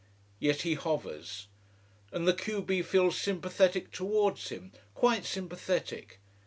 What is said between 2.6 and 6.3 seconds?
b feels sympathetic towards him: quite sympathetic.